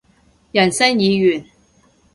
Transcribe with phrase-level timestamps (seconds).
[0.51, 1.45] 人生已完